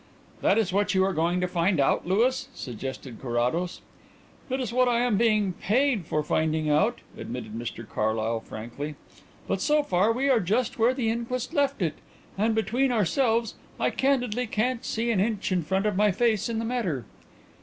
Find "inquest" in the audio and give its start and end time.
11.11-11.53